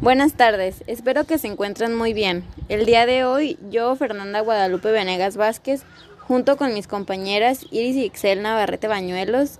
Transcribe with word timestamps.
Buenas 0.00 0.34
tardes, 0.34 0.84
espero 0.86 1.24
que 1.24 1.38
se 1.38 1.48
encuentren 1.48 1.94
muy 1.94 2.12
bien. 2.12 2.44
El 2.68 2.86
día 2.86 3.04
de 3.06 3.24
hoy, 3.24 3.58
yo, 3.70 3.94
Fernanda 3.96 4.40
Guadalupe 4.40 4.92
Venegas 4.92 5.36
Vázquez, 5.36 5.82
junto 6.18 6.56
con 6.56 6.74
mis 6.74 6.86
compañeras 6.86 7.66
Iris 7.70 7.96
y 7.96 8.04
Ixel 8.04 8.42
Navarrete 8.42 8.86
Bañuelos 8.86 9.58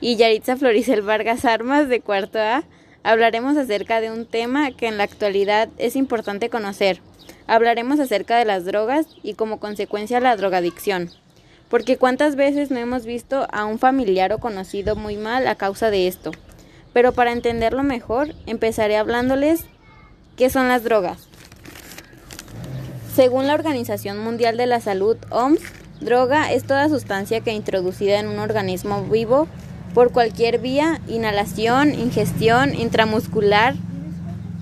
y 0.00 0.16
Yaritza 0.16 0.56
Floricel 0.56 1.02
Vargas 1.02 1.44
Armas 1.44 1.88
de 1.88 2.00
cuarto 2.00 2.38
A, 2.38 2.64
hablaremos 3.02 3.56
acerca 3.56 4.00
de 4.00 4.10
un 4.10 4.26
tema 4.26 4.70
que 4.70 4.86
en 4.86 4.96
la 4.96 5.04
actualidad 5.04 5.68
es 5.78 5.96
importante 5.96 6.50
conocer. 6.50 7.00
Hablaremos 7.46 7.98
acerca 7.98 8.38
de 8.38 8.44
las 8.44 8.64
drogas 8.64 9.06
y 9.22 9.34
como 9.34 9.58
consecuencia 9.58 10.20
la 10.20 10.36
drogadicción. 10.36 11.10
Porque 11.68 11.96
cuántas 11.96 12.36
veces 12.36 12.70
no 12.70 12.78
hemos 12.78 13.06
visto 13.06 13.46
a 13.50 13.64
un 13.64 13.78
familiar 13.78 14.32
o 14.32 14.38
conocido 14.38 14.96
muy 14.96 15.16
mal 15.16 15.46
a 15.48 15.54
causa 15.54 15.90
de 15.90 16.06
esto. 16.06 16.32
Pero 16.92 17.12
para 17.12 17.32
entenderlo 17.32 17.82
mejor, 17.82 18.34
empezaré 18.46 18.96
hablándoles 18.96 19.66
¿Qué 20.40 20.48
son 20.48 20.68
las 20.68 20.82
drogas? 20.82 21.28
Según 23.14 23.46
la 23.46 23.52
Organización 23.52 24.18
Mundial 24.18 24.56
de 24.56 24.64
la 24.64 24.80
Salud, 24.80 25.18
OMS, 25.28 25.60
droga 26.00 26.50
es 26.50 26.64
toda 26.64 26.88
sustancia 26.88 27.42
que 27.42 27.52
introducida 27.52 28.18
en 28.18 28.26
un 28.26 28.38
organismo 28.38 29.04
vivo 29.04 29.48
por 29.92 30.12
cualquier 30.12 30.58
vía, 30.58 30.98
inhalación, 31.08 31.92
ingestión, 31.94 32.74
intramuscular, 32.74 33.74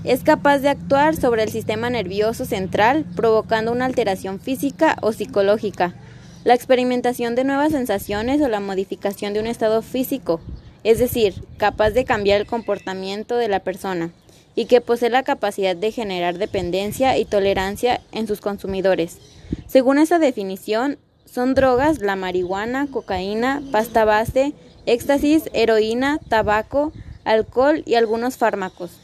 es 0.02 0.24
capaz 0.24 0.58
de 0.58 0.70
actuar 0.70 1.14
sobre 1.14 1.44
el 1.44 1.50
sistema 1.50 1.90
nervioso 1.90 2.44
central, 2.44 3.04
provocando 3.14 3.70
una 3.70 3.84
alteración 3.84 4.40
física 4.40 4.96
o 5.00 5.12
psicológica, 5.12 5.94
la 6.42 6.54
experimentación 6.54 7.36
de 7.36 7.44
nuevas 7.44 7.70
sensaciones 7.70 8.42
o 8.42 8.48
la 8.48 8.58
modificación 8.58 9.32
de 9.32 9.38
un 9.38 9.46
estado 9.46 9.80
físico, 9.80 10.40
es 10.84 10.98
decir, 10.98 11.34
capaz 11.56 11.90
de 11.90 12.04
cambiar 12.04 12.40
el 12.40 12.46
comportamiento 12.46 13.36
de 13.36 13.48
la 13.48 13.60
persona 13.60 14.10
y 14.54 14.66
que 14.66 14.80
posee 14.80 15.10
la 15.10 15.22
capacidad 15.22 15.76
de 15.76 15.92
generar 15.92 16.38
dependencia 16.38 17.16
y 17.16 17.24
tolerancia 17.24 18.00
en 18.12 18.26
sus 18.26 18.40
consumidores. 18.40 19.18
Según 19.66 19.98
esa 19.98 20.18
definición, 20.18 20.98
son 21.24 21.54
drogas 21.54 22.00
la 22.00 22.16
marihuana, 22.16 22.88
cocaína, 22.90 23.62
pasta 23.70 24.04
base, 24.04 24.54
éxtasis, 24.86 25.48
heroína, 25.52 26.18
tabaco, 26.28 26.92
alcohol 27.24 27.82
y 27.86 27.94
algunos 27.94 28.36
fármacos. 28.36 28.98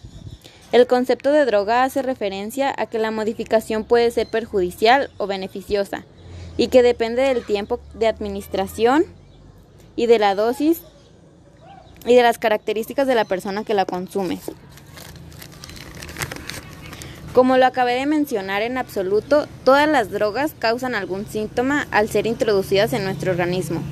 El 0.73 0.87
concepto 0.87 1.31
de 1.31 1.45
droga 1.45 1.85
hace 1.85 2.03
referencia 2.03 2.75
a 2.77 2.87
que 2.87 2.98
la 2.98 3.13
modificación 3.13 3.85
puede 3.85 4.11
ser 4.11 4.27
perjudicial 4.27 5.11
o 5.19 5.27
beneficiosa 5.27 6.05
y 6.57 6.69
que 6.69 6.83
depende 6.83 7.23
del 7.23 7.45
tiempo 7.45 7.79
de 7.95 8.09
administración 8.09 9.05
y 9.95 10.07
de 10.07 10.19
la 10.19 10.35
dosis 10.35 10.81
y 12.07 12.15
de 12.15 12.23
las 12.23 12.39
características 12.39 13.07
de 13.07 13.15
la 13.15 13.25
persona 13.25 13.65
que 13.65 13.75
la 13.75 13.85
consume. 13.85 14.39
Como 17.35 17.57
lo 17.57 17.67
acabé 17.67 17.95
de 17.95 18.07
mencionar 18.07 18.63
en 18.63 18.79
absoluto, 18.79 19.49
todas 19.65 19.89
las 19.89 20.13
drogas 20.13 20.55
causan 20.57 20.95
algún 20.95 21.27
síntoma 21.27 21.89
al 21.91 22.09
ser 22.09 22.29
introducidas 22.29 22.93
en 22.93 23.03
nuestro 23.03 23.33
organismo. 23.33 23.83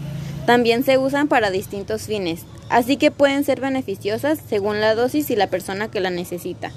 También 0.47 0.85
se 0.85 0.97
usan 0.97 1.27
para 1.27 1.51
distintos 1.51 2.03
fines, 2.03 2.43
así 2.69 2.97
que 2.97 3.11
pueden 3.11 3.43
ser 3.43 3.61
beneficiosas 3.61 4.39
según 4.49 4.81
la 4.81 4.95
dosis 4.95 5.31
y 5.31 5.37
la 5.37 5.49
persona 5.49 5.91
que 5.91 6.01
la 6.01 6.11
necesita. 6.11 6.71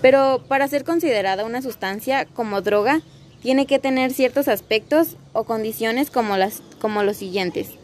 Pero 0.00 0.44
para 0.46 0.68
ser 0.68 0.84
considerada 0.84 1.44
una 1.44 1.60
sustancia 1.60 2.24
como 2.24 2.60
droga, 2.60 3.00
tiene 3.42 3.66
que 3.66 3.80
tener 3.80 4.12
ciertos 4.12 4.46
aspectos 4.46 5.16
o 5.32 5.42
condiciones 5.42 6.10
como, 6.10 6.36
las, 6.36 6.62
como 6.80 7.02
los 7.02 7.16
siguientes. 7.16 7.79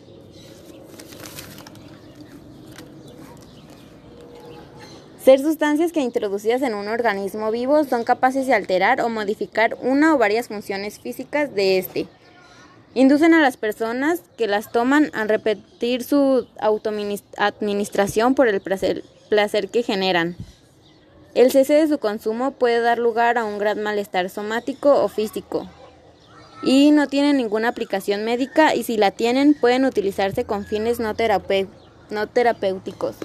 Ser 5.26 5.40
sustancias 5.40 5.90
que 5.90 5.98
introducidas 6.02 6.62
en 6.62 6.76
un 6.76 6.86
organismo 6.86 7.50
vivo 7.50 7.82
son 7.82 8.04
capaces 8.04 8.46
de 8.46 8.54
alterar 8.54 9.00
o 9.00 9.08
modificar 9.08 9.76
una 9.82 10.14
o 10.14 10.18
varias 10.18 10.46
funciones 10.46 11.00
físicas 11.00 11.52
de 11.52 11.78
este. 11.78 12.06
Inducen 12.94 13.34
a 13.34 13.40
las 13.40 13.56
personas 13.56 14.22
que 14.38 14.46
las 14.46 14.70
toman 14.70 15.10
a 15.14 15.24
repetir 15.24 16.04
su 16.04 16.46
autoadministración 16.60 18.36
por 18.36 18.46
el 18.46 18.60
placer, 18.60 19.02
placer 19.28 19.68
que 19.68 19.82
generan. 19.82 20.36
El 21.34 21.50
cese 21.50 21.72
de 21.72 21.88
su 21.88 21.98
consumo 21.98 22.52
puede 22.52 22.80
dar 22.80 22.98
lugar 22.98 23.36
a 23.36 23.44
un 23.44 23.58
gran 23.58 23.82
malestar 23.82 24.30
somático 24.30 25.02
o 25.02 25.08
físico 25.08 25.68
y 26.62 26.92
no 26.92 27.08
tienen 27.08 27.36
ninguna 27.36 27.66
aplicación 27.66 28.24
médica 28.24 28.76
y 28.76 28.84
si 28.84 28.96
la 28.96 29.10
tienen 29.10 29.54
pueden 29.54 29.86
utilizarse 29.86 30.44
con 30.44 30.64
fines 30.64 31.00
no 31.00 31.16
terapéuticos. 32.28 33.16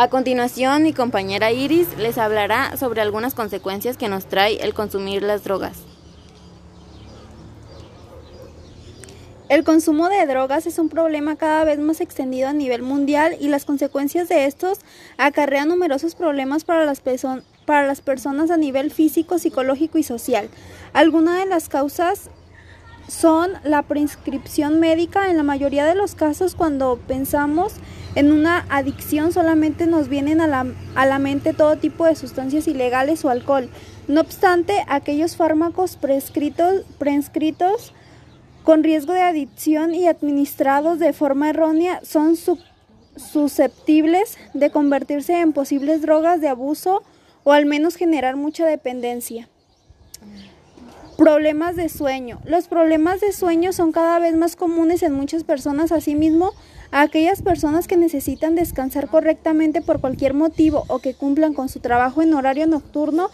A 0.00 0.06
continuación, 0.06 0.84
mi 0.84 0.92
compañera 0.92 1.50
Iris 1.50 1.98
les 1.98 2.18
hablará 2.18 2.76
sobre 2.76 3.00
algunas 3.00 3.34
consecuencias 3.34 3.96
que 3.96 4.08
nos 4.08 4.26
trae 4.26 4.62
el 4.62 4.72
consumir 4.72 5.24
las 5.24 5.42
drogas. 5.42 5.78
El 9.48 9.64
consumo 9.64 10.08
de 10.08 10.24
drogas 10.24 10.68
es 10.68 10.78
un 10.78 10.88
problema 10.88 11.34
cada 11.34 11.64
vez 11.64 11.80
más 11.80 12.00
extendido 12.00 12.48
a 12.48 12.52
nivel 12.52 12.82
mundial 12.82 13.36
y 13.40 13.48
las 13.48 13.64
consecuencias 13.64 14.28
de 14.28 14.44
estos 14.44 14.78
acarrean 15.16 15.66
numerosos 15.66 16.14
problemas 16.14 16.62
para 16.62 16.84
las, 16.84 17.02
para 17.66 17.88
las 17.88 18.00
personas 18.00 18.52
a 18.52 18.56
nivel 18.56 18.92
físico, 18.92 19.40
psicológico 19.40 19.98
y 19.98 20.04
social. 20.04 20.48
Algunas 20.92 21.40
de 21.40 21.46
las 21.46 21.68
causas 21.68 22.30
son 23.08 23.54
la 23.64 23.82
prescripción 23.82 24.78
médica. 24.78 25.28
En 25.28 25.36
la 25.36 25.42
mayoría 25.42 25.86
de 25.86 25.96
los 25.96 26.14
casos, 26.14 26.54
cuando 26.54 27.00
pensamos 27.08 27.72
en 28.18 28.32
una 28.32 28.66
adicción, 28.68 29.32
solamente 29.32 29.86
nos 29.86 30.08
vienen 30.08 30.40
a 30.40 30.48
la, 30.48 30.66
a 30.96 31.06
la 31.06 31.20
mente 31.20 31.54
todo 31.54 31.76
tipo 31.76 32.04
de 32.04 32.16
sustancias 32.16 32.66
ilegales 32.66 33.24
o 33.24 33.30
alcohol. 33.30 33.70
No 34.08 34.20
obstante, 34.20 34.84
aquellos 34.88 35.36
fármacos 35.36 35.96
prescritos, 35.96 36.82
prescritos 36.98 37.94
con 38.64 38.82
riesgo 38.82 39.12
de 39.12 39.22
adicción 39.22 39.94
y 39.94 40.08
administrados 40.08 40.98
de 40.98 41.12
forma 41.12 41.50
errónea 41.50 42.00
son 42.02 42.34
susceptibles 43.14 44.36
de 44.52 44.70
convertirse 44.70 45.38
en 45.40 45.52
posibles 45.52 46.02
drogas 46.02 46.40
de 46.40 46.48
abuso 46.48 47.04
o 47.44 47.52
al 47.52 47.66
menos 47.66 47.94
generar 47.94 48.34
mucha 48.34 48.66
dependencia. 48.66 49.48
Problemas 51.18 51.74
de 51.74 51.88
sueño. 51.88 52.38
Los 52.44 52.68
problemas 52.68 53.20
de 53.20 53.32
sueño 53.32 53.72
son 53.72 53.90
cada 53.90 54.20
vez 54.20 54.36
más 54.36 54.54
comunes 54.54 55.02
en 55.02 55.14
muchas 55.14 55.42
personas, 55.42 55.90
asimismo, 55.90 56.52
a 56.92 57.00
aquellas 57.00 57.42
personas 57.42 57.88
que 57.88 57.96
necesitan 57.96 58.54
descansar 58.54 59.08
correctamente 59.08 59.82
por 59.82 60.00
cualquier 60.00 60.32
motivo 60.32 60.84
o 60.86 61.00
que 61.00 61.14
cumplan 61.14 61.54
con 61.54 61.68
su 61.68 61.80
trabajo 61.80 62.22
en 62.22 62.34
horario 62.34 62.68
nocturno 62.68 63.30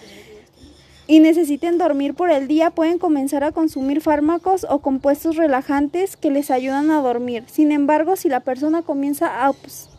y 1.06 1.21
necesiten 1.21 1.77
dormir 1.77 2.15
por 2.15 2.31
el 2.31 2.49
día 2.49 2.71
pueden 2.71 2.99
comenzar 2.99 3.45
a 3.45 3.53
consumir 3.53 4.01
fármacos 4.01 4.66
o 4.71 4.78
compuestos 4.78 5.37
relajantes 5.37 6.16
que 6.16 6.31
les 6.31 6.51
ayudan 6.51 6.91
a 6.91 7.03
dormir. 7.03 7.45
Sin 7.49 7.71
embargo, 7.71 8.16
si 8.16 8.31
la 8.31 8.41
persona 8.41 8.81
comienza 8.81 9.45
a 9.45 9.53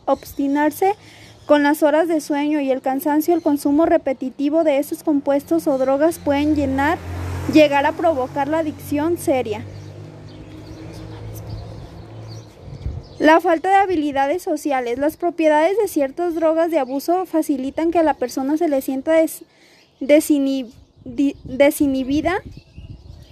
obstinarse 0.06 0.96
con 1.46 1.62
las 1.62 1.84
horas 1.84 2.08
de 2.08 2.20
sueño 2.20 2.58
y 2.58 2.72
el 2.72 2.80
cansancio, 2.80 3.32
el 3.32 3.42
consumo 3.42 3.86
repetitivo 3.86 4.64
de 4.64 4.78
esos 4.78 5.04
compuestos 5.04 5.68
o 5.68 5.78
drogas 5.78 6.18
pueden 6.18 6.56
llenar 6.56 6.98
llegar 7.52 7.86
a 7.86 7.92
provocar 7.92 8.48
la 8.48 8.58
adicción 8.58 9.18
seria. 9.18 9.62
La 13.18 13.40
falta 13.40 13.70
de 13.70 13.76
habilidades 13.76 14.42
sociales. 14.42 14.98
Las 14.98 15.16
propiedades 15.16 15.78
de 15.78 15.88
ciertas 15.88 16.34
drogas 16.34 16.70
de 16.70 16.78
abuso 16.78 17.24
facilitan 17.24 17.90
que 17.90 17.98
a 17.98 18.02
la 18.02 18.14
persona 18.14 18.58
se 18.58 18.68
le 18.68 18.82
sienta 18.82 19.14
desinhibida 20.00 20.74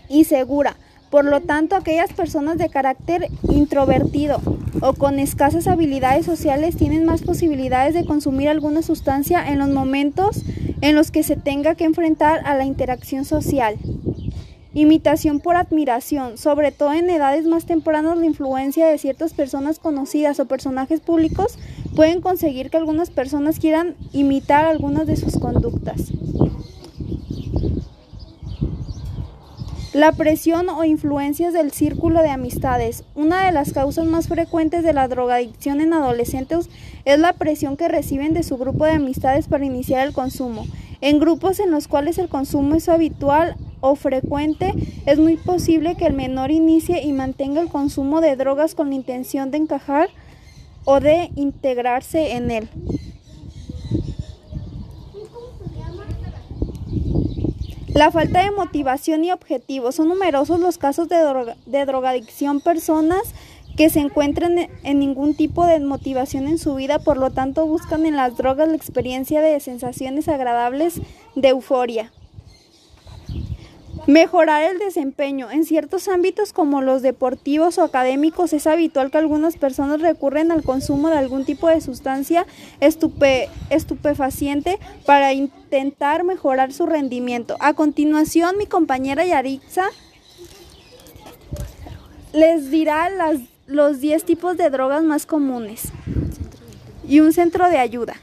y 0.08 0.24
segura. 0.24 0.76
Por 1.10 1.26
lo 1.26 1.42
tanto, 1.42 1.76
aquellas 1.76 2.12
personas 2.12 2.56
de 2.56 2.70
carácter 2.70 3.28
introvertido 3.48 4.40
o 4.80 4.94
con 4.94 5.18
escasas 5.18 5.68
habilidades 5.68 6.26
sociales 6.26 6.76
tienen 6.76 7.04
más 7.04 7.22
posibilidades 7.22 7.94
de 7.94 8.04
consumir 8.04 8.48
alguna 8.48 8.82
sustancia 8.82 9.46
en 9.46 9.58
los 9.58 9.68
momentos 9.68 10.42
en 10.80 10.94
los 10.94 11.10
que 11.10 11.22
se 11.22 11.36
tenga 11.36 11.74
que 11.74 11.84
enfrentar 11.84 12.40
a 12.46 12.56
la 12.56 12.64
interacción 12.64 13.24
social. 13.24 13.76
Imitación 14.76 15.38
por 15.38 15.54
admiración, 15.54 16.36
sobre 16.36 16.72
todo 16.72 16.92
en 16.92 17.08
edades 17.08 17.46
más 17.46 17.64
tempranas, 17.64 18.18
la 18.18 18.26
influencia 18.26 18.88
de 18.88 18.98
ciertas 18.98 19.32
personas 19.32 19.78
conocidas 19.78 20.40
o 20.40 20.46
personajes 20.46 20.98
públicos 20.98 21.56
pueden 21.94 22.20
conseguir 22.20 22.70
que 22.70 22.76
algunas 22.76 23.10
personas 23.10 23.60
quieran 23.60 23.94
imitar 24.12 24.64
algunas 24.64 25.06
de 25.06 25.14
sus 25.14 25.38
conductas. 25.38 26.10
La 29.92 30.10
presión 30.10 30.68
o 30.68 30.82
influencias 30.82 31.52
del 31.52 31.70
círculo 31.70 32.20
de 32.20 32.30
amistades. 32.30 33.04
Una 33.14 33.46
de 33.46 33.52
las 33.52 33.72
causas 33.72 34.06
más 34.06 34.26
frecuentes 34.26 34.82
de 34.82 34.92
la 34.92 35.06
drogadicción 35.06 35.80
en 35.80 35.92
adolescentes 35.92 36.68
es 37.04 37.20
la 37.20 37.34
presión 37.34 37.76
que 37.76 37.86
reciben 37.86 38.34
de 38.34 38.42
su 38.42 38.56
grupo 38.56 38.86
de 38.86 38.94
amistades 38.94 39.46
para 39.46 39.64
iniciar 39.64 40.04
el 40.04 40.12
consumo. 40.12 40.66
En 41.00 41.20
grupos 41.20 41.60
en 41.60 41.70
los 41.70 41.86
cuales 41.86 42.18
el 42.18 42.28
consumo 42.28 42.74
es 42.74 42.88
habitual 42.88 43.54
o 43.84 43.96
frecuente, 43.96 44.72
es 45.04 45.18
muy 45.18 45.36
posible 45.36 45.94
que 45.94 46.06
el 46.06 46.14
menor 46.14 46.50
inicie 46.50 47.02
y 47.02 47.12
mantenga 47.12 47.60
el 47.60 47.68
consumo 47.68 48.22
de 48.22 48.34
drogas 48.34 48.74
con 48.74 48.88
la 48.88 48.94
intención 48.94 49.50
de 49.50 49.58
encajar 49.58 50.08
o 50.86 51.00
de 51.00 51.30
integrarse 51.36 52.32
en 52.32 52.50
él. 52.50 52.68
La 57.92 58.10
falta 58.10 58.42
de 58.42 58.50
motivación 58.52 59.22
y 59.22 59.32
objetivos. 59.32 59.96
Son 59.96 60.08
numerosos 60.08 60.60
los 60.60 60.78
casos 60.78 61.08
de, 61.08 61.16
de 61.66 61.84
drogadicción. 61.84 62.60
Personas 62.60 63.22
que 63.76 63.90
se 63.90 64.00
encuentran 64.00 64.56
en 64.82 64.98
ningún 64.98 65.34
tipo 65.34 65.66
de 65.66 65.78
motivación 65.80 66.48
en 66.48 66.56
su 66.56 66.74
vida, 66.74 67.00
por 67.00 67.18
lo 67.18 67.30
tanto 67.30 67.66
buscan 67.66 68.06
en 68.06 68.16
las 68.16 68.36
drogas 68.36 68.68
la 68.68 68.76
experiencia 68.76 69.42
de 69.42 69.60
sensaciones 69.60 70.26
agradables 70.28 71.02
de 71.36 71.48
euforia. 71.48 72.10
Mejorar 74.06 74.64
el 74.64 74.78
desempeño. 74.78 75.50
En 75.50 75.64
ciertos 75.64 76.08
ámbitos 76.08 76.52
como 76.52 76.82
los 76.82 77.00
deportivos 77.00 77.78
o 77.78 77.82
académicos 77.82 78.52
es 78.52 78.66
habitual 78.66 79.10
que 79.10 79.16
algunas 79.16 79.56
personas 79.56 80.02
recurren 80.02 80.52
al 80.52 80.62
consumo 80.62 81.08
de 81.08 81.16
algún 81.16 81.46
tipo 81.46 81.68
de 81.68 81.80
sustancia 81.80 82.46
estupefaciente 82.80 84.78
para 85.06 85.32
intentar 85.32 86.22
mejorar 86.22 86.74
su 86.74 86.84
rendimiento. 86.84 87.56
A 87.60 87.72
continuación, 87.72 88.58
mi 88.58 88.66
compañera 88.66 89.24
Yarixa 89.24 89.86
les 92.34 92.70
dirá 92.70 93.08
las, 93.08 93.38
los 93.66 94.00
10 94.00 94.24
tipos 94.24 94.58
de 94.58 94.68
drogas 94.68 95.02
más 95.02 95.24
comunes 95.24 95.84
y 97.08 97.20
un 97.20 97.32
centro 97.32 97.70
de 97.70 97.78
ayuda. 97.78 98.16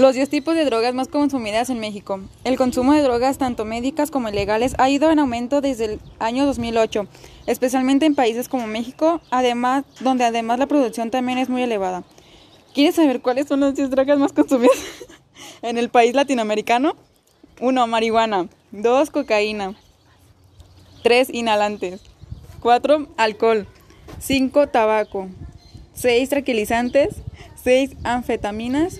Los 0.00 0.14
10 0.14 0.30
tipos 0.30 0.54
de 0.54 0.64
drogas 0.64 0.94
más 0.94 1.08
consumidas 1.08 1.68
en 1.68 1.78
México. 1.78 2.20
El 2.44 2.56
consumo 2.56 2.94
de 2.94 3.02
drogas, 3.02 3.36
tanto 3.36 3.66
médicas 3.66 4.10
como 4.10 4.30
ilegales, 4.30 4.74
ha 4.78 4.88
ido 4.88 5.10
en 5.10 5.18
aumento 5.18 5.60
desde 5.60 5.84
el 5.84 6.00
año 6.18 6.46
2008, 6.46 7.06
especialmente 7.46 8.06
en 8.06 8.14
países 8.14 8.48
como 8.48 8.66
México, 8.66 9.20
además, 9.30 9.84
donde 10.00 10.24
además 10.24 10.58
la 10.58 10.68
producción 10.68 11.10
también 11.10 11.36
es 11.36 11.50
muy 11.50 11.64
elevada. 11.64 12.02
¿Quieres 12.72 12.94
saber 12.94 13.20
cuáles 13.20 13.46
son 13.46 13.60
las 13.60 13.74
10 13.74 13.90
drogas 13.90 14.18
más 14.18 14.32
consumidas 14.32 14.78
en 15.60 15.76
el 15.76 15.90
país 15.90 16.14
latinoamericano? 16.14 16.96
1. 17.60 17.86
Marihuana. 17.86 18.48
2. 18.72 19.10
Cocaína. 19.10 19.74
3. 21.02 21.28
Inhalantes. 21.28 22.00
4. 22.60 23.06
Alcohol. 23.18 23.66
5. 24.18 24.66
Tabaco. 24.68 25.28
6. 25.92 26.30
Tranquilizantes. 26.30 27.16
6. 27.62 27.96
Anfetaminas. 28.02 28.98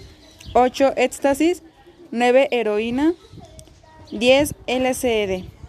8 0.55 0.93
éxtasis, 0.97 1.63
9 2.11 2.49
heroína, 2.51 3.15
10 4.13 4.55
LCD. 4.67 5.60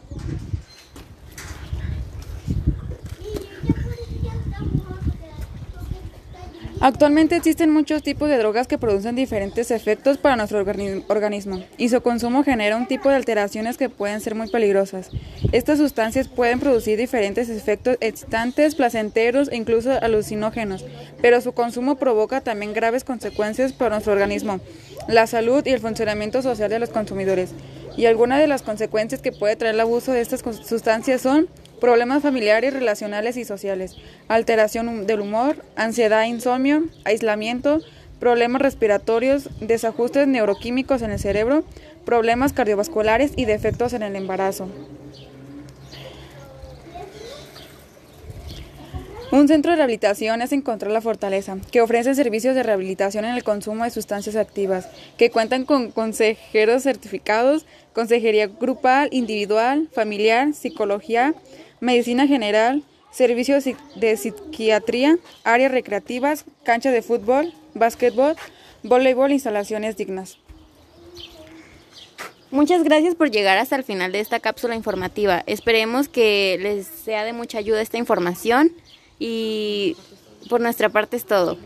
Actualmente 6.83 7.35
existen 7.35 7.69
muchos 7.69 8.01
tipos 8.01 8.27
de 8.27 8.39
drogas 8.39 8.65
que 8.65 8.79
producen 8.79 9.15
diferentes 9.15 9.69
efectos 9.69 10.17
para 10.17 10.35
nuestro 10.35 10.65
organismo 11.07 11.63
y 11.77 11.89
su 11.89 12.01
consumo 12.01 12.43
genera 12.43 12.75
un 12.75 12.87
tipo 12.87 13.07
de 13.07 13.17
alteraciones 13.17 13.77
que 13.77 13.87
pueden 13.87 14.19
ser 14.19 14.33
muy 14.33 14.49
peligrosas. 14.49 15.11
Estas 15.51 15.77
sustancias 15.77 16.27
pueden 16.27 16.59
producir 16.59 16.97
diferentes 16.97 17.49
efectos 17.49 17.97
excitantes, 17.99 18.73
placenteros 18.73 19.49
e 19.49 19.57
incluso 19.57 19.91
alucinógenos, 19.91 20.83
pero 21.21 21.39
su 21.41 21.51
consumo 21.51 21.97
provoca 21.97 22.41
también 22.41 22.73
graves 22.73 23.03
consecuencias 23.03 23.73
para 23.73 23.91
nuestro 23.91 24.13
organismo, 24.13 24.59
la 25.07 25.27
salud 25.27 25.63
y 25.63 25.69
el 25.69 25.81
funcionamiento 25.81 26.41
social 26.41 26.71
de 26.71 26.79
los 26.79 26.89
consumidores. 26.89 27.51
Y 27.95 28.07
algunas 28.07 28.39
de 28.39 28.47
las 28.47 28.63
consecuencias 28.63 29.21
que 29.21 29.31
puede 29.31 29.55
traer 29.55 29.75
el 29.75 29.81
abuso 29.81 30.13
de 30.13 30.21
estas 30.21 30.41
sustancias 30.65 31.21
son 31.21 31.47
problemas 31.81 32.21
familiares, 32.21 32.73
relacionales 32.73 33.35
y 33.35 33.43
sociales, 33.43 33.97
alteración 34.27 35.07
del 35.07 35.19
humor, 35.19 35.57
ansiedad, 35.75 36.25
insomnio, 36.25 36.83
aislamiento, 37.03 37.81
problemas 38.19 38.61
respiratorios, 38.61 39.49
desajustes 39.59 40.27
neuroquímicos 40.27 41.01
en 41.01 41.09
el 41.09 41.19
cerebro, 41.19 41.65
problemas 42.05 42.53
cardiovasculares 42.53 43.33
y 43.35 43.45
defectos 43.45 43.93
en 43.93 44.03
el 44.03 44.15
embarazo. 44.15 44.69
Un 49.31 49.47
centro 49.47 49.71
de 49.71 49.77
rehabilitación 49.77 50.41
es 50.41 50.51
encontrar 50.51 50.91
la 50.91 50.99
fortaleza, 50.99 51.57
que 51.71 51.81
ofrece 51.81 52.13
servicios 52.15 52.53
de 52.53 52.63
rehabilitación 52.63 53.23
en 53.23 53.33
el 53.33 53.45
consumo 53.45 53.85
de 53.85 53.89
sustancias 53.89 54.35
activas, 54.35 54.89
que 55.17 55.31
cuentan 55.31 55.63
con 55.63 55.89
consejeros 55.89 56.83
certificados, 56.83 57.65
consejería 57.93 58.47
grupal, 58.47 59.07
individual, 59.11 59.87
familiar, 59.93 60.53
psicología, 60.53 61.33
medicina 61.81 62.27
general, 62.27 62.83
servicios 63.11 63.65
de 63.95 64.15
psiquiatría, 64.15 65.17
áreas 65.43 65.71
recreativas, 65.71 66.45
canchas 66.63 66.93
de 66.93 67.01
fútbol, 67.01 67.53
básquetbol, 67.73 68.37
voleibol, 68.83 69.31
instalaciones 69.31 69.97
dignas. 69.97 70.37
Muchas 72.51 72.83
gracias 72.83 73.15
por 73.15 73.31
llegar 73.31 73.57
hasta 73.57 73.77
el 73.77 73.83
final 73.83 74.11
de 74.11 74.19
esta 74.19 74.39
cápsula 74.39 74.75
informativa. 74.75 75.43
Esperemos 75.47 76.07
que 76.07 76.57
les 76.61 76.85
sea 76.85 77.23
de 77.23 77.33
mucha 77.33 77.57
ayuda 77.57 77.81
esta 77.81 77.97
información 77.97 78.71
y 79.19 79.95
por 80.49 80.61
nuestra 80.61 80.89
parte 80.89 81.17
es 81.17 81.25
todo. 81.25 81.57